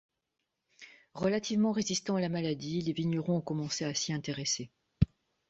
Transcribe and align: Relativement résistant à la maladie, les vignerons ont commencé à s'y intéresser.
Relativement 1.13 1.71
résistant 1.71 2.15
à 2.15 2.21
la 2.21 2.27
maladie, 2.29 2.81
les 2.81 2.91
vignerons 2.91 3.37
ont 3.37 3.41
commencé 3.41 3.85
à 3.85 3.93
s'y 3.93 4.11
intéresser. 4.13 4.71